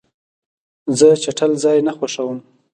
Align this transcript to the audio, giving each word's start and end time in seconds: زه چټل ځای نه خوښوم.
زه 0.97 1.07
چټل 1.23 1.51
ځای 1.63 1.77
نه 1.87 1.91
خوښوم. 1.97 2.39